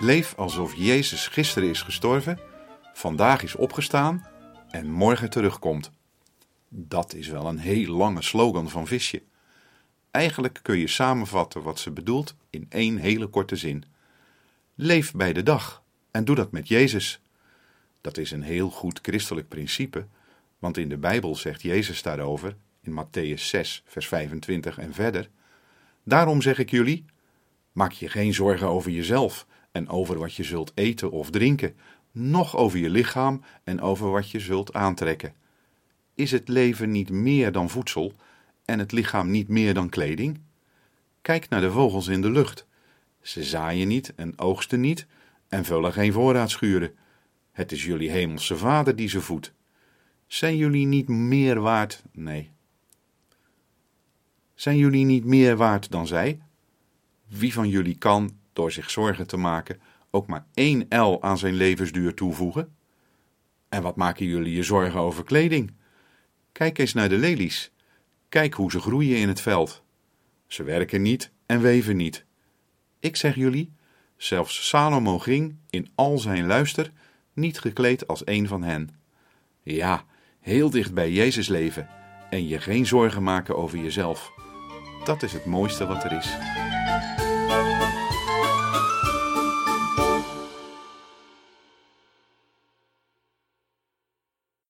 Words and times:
Leef 0.00 0.34
alsof 0.36 0.74
Jezus 0.74 1.26
gisteren 1.26 1.68
is 1.68 1.82
gestorven, 1.82 2.38
vandaag 2.92 3.42
is 3.42 3.54
opgestaan 3.54 4.26
en 4.70 4.90
morgen 4.90 5.30
terugkomt. 5.30 5.90
Dat 6.68 7.14
is 7.14 7.28
wel 7.28 7.46
een 7.46 7.58
heel 7.58 7.92
lange 7.92 8.22
slogan 8.22 8.70
van 8.70 8.86
Visje. 8.86 9.22
Eigenlijk 10.10 10.58
kun 10.62 10.78
je 10.78 10.86
samenvatten 10.86 11.62
wat 11.62 11.78
ze 11.78 11.90
bedoelt 11.90 12.34
in 12.50 12.66
één 12.68 12.96
hele 12.96 13.26
korte 13.26 13.56
zin. 13.56 13.84
Leef 14.74 15.12
bij 15.12 15.32
de 15.32 15.42
dag 15.42 15.82
en 16.10 16.24
doe 16.24 16.36
dat 16.36 16.52
met 16.52 16.68
Jezus. 16.68 17.20
Dat 18.00 18.16
is 18.16 18.30
een 18.30 18.42
heel 18.42 18.70
goed 18.70 18.98
christelijk 19.02 19.48
principe, 19.48 20.06
want 20.58 20.76
in 20.76 20.88
de 20.88 20.98
Bijbel 20.98 21.36
zegt 21.36 21.62
Jezus 21.62 22.02
daarover, 22.02 22.56
in 22.80 23.04
Matthäus 23.04 23.42
6, 23.42 23.82
vers 23.86 24.08
25 24.08 24.78
en 24.78 24.94
verder: 24.94 25.30
Daarom 26.02 26.42
zeg 26.42 26.58
ik 26.58 26.70
jullie: 26.70 27.04
maak 27.72 27.92
je 27.92 28.08
geen 28.08 28.34
zorgen 28.34 28.68
over 28.68 28.90
jezelf 28.90 29.46
en 29.72 29.88
over 29.88 30.18
wat 30.18 30.34
je 30.34 30.44
zult 30.44 30.72
eten 30.74 31.10
of 31.10 31.30
drinken, 31.30 31.76
noch 32.12 32.56
over 32.56 32.78
je 32.78 32.90
lichaam 32.90 33.42
en 33.64 33.80
over 33.80 34.10
wat 34.10 34.30
je 34.30 34.40
zult 34.40 34.72
aantrekken. 34.72 35.34
Is 36.14 36.30
het 36.30 36.48
leven 36.48 36.90
niet 36.90 37.10
meer 37.10 37.52
dan 37.52 37.70
voedsel 37.70 38.12
en 38.64 38.78
het 38.78 38.92
lichaam 38.92 39.30
niet 39.30 39.48
meer 39.48 39.74
dan 39.74 39.88
kleding? 39.88 40.40
Kijk 41.22 41.48
naar 41.48 41.60
de 41.60 41.70
vogels 41.70 42.06
in 42.06 42.22
de 42.22 42.30
lucht. 42.30 42.66
Ze 43.20 43.42
zaaien 43.42 43.88
niet 43.88 44.14
en 44.14 44.38
oogsten 44.38 44.80
niet 44.80 45.06
en 45.48 45.64
vullen 45.64 45.92
geen 45.92 46.12
voorraadschuren. 46.12 46.94
Het 47.52 47.72
is 47.72 47.84
jullie 47.84 48.10
hemelse 48.10 48.56
vader 48.56 48.96
die 48.96 49.08
ze 49.08 49.20
voedt. 49.20 49.52
Zijn 50.26 50.56
jullie 50.56 50.86
niet 50.86 51.08
meer 51.08 51.60
waard? 51.60 52.02
Nee. 52.12 52.50
Zijn 54.54 54.76
jullie 54.76 55.04
niet 55.04 55.24
meer 55.24 55.56
waard 55.56 55.90
dan 55.90 56.06
zij? 56.06 56.40
Wie 57.26 57.52
van 57.52 57.68
jullie 57.68 57.98
kan, 57.98 58.37
door 58.58 58.72
zich 58.72 58.90
zorgen 58.90 59.26
te 59.26 59.36
maken, 59.36 59.80
ook 60.10 60.26
maar 60.26 60.46
één 60.54 60.86
L 60.88 61.18
aan 61.20 61.38
zijn 61.38 61.54
levensduur 61.54 62.14
toevoegen? 62.14 62.76
En 63.68 63.82
wat 63.82 63.96
maken 63.96 64.26
jullie 64.26 64.54
je 64.54 64.62
zorgen 64.62 65.00
over 65.00 65.24
kleding? 65.24 65.74
Kijk 66.52 66.78
eens 66.78 66.92
naar 66.92 67.08
de 67.08 67.16
lelies. 67.16 67.72
Kijk 68.28 68.54
hoe 68.54 68.70
ze 68.70 68.80
groeien 68.80 69.18
in 69.18 69.28
het 69.28 69.40
veld. 69.40 69.82
Ze 70.46 70.62
werken 70.62 71.02
niet 71.02 71.32
en 71.46 71.60
weven 71.60 71.96
niet. 71.96 72.24
Ik 73.00 73.16
zeg 73.16 73.34
jullie, 73.34 73.72
zelfs 74.16 74.68
Salomo 74.68 75.18
ging 75.18 75.56
in 75.70 75.88
al 75.94 76.18
zijn 76.18 76.46
luister 76.46 76.92
niet 77.32 77.60
gekleed 77.60 78.06
als 78.06 78.22
een 78.24 78.48
van 78.48 78.62
hen. 78.62 78.90
Ja, 79.62 80.04
heel 80.40 80.70
dicht 80.70 80.94
bij 80.94 81.12
Jezus 81.12 81.48
leven 81.48 81.88
en 82.30 82.48
je 82.48 82.60
geen 82.60 82.86
zorgen 82.86 83.22
maken 83.22 83.56
over 83.56 83.78
jezelf. 83.78 84.32
Dat 85.04 85.22
is 85.22 85.32
het 85.32 85.44
mooiste 85.44 85.86
wat 85.86 86.04
er 86.04 86.12
is. 86.12 86.36